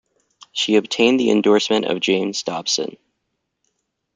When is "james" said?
1.99-2.41